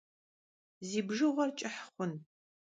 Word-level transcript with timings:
Zi 0.87 1.01
bjığuer 1.07 1.49
ç'ıh 1.57 1.77
xhun! 1.93 2.11